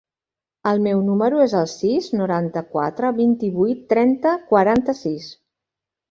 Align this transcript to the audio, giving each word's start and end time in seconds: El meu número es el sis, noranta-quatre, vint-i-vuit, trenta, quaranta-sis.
El 0.69 0.79
meu 0.85 1.01
número 1.09 1.41
es 1.41 1.51
el 1.57 1.67
sis, 1.73 2.07
noranta-quatre, 2.21 3.11
vint-i-vuit, 3.17 3.83
trenta, 3.91 4.31
quaranta-sis. 4.55 5.29